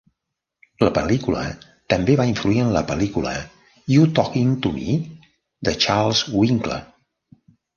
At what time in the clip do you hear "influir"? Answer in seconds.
2.31-2.57